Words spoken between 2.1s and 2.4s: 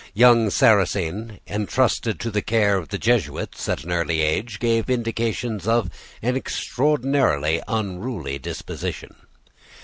to